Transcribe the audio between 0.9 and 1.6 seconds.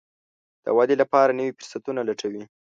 لپاره نوي